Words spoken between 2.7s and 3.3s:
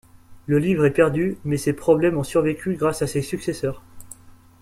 grâce à ses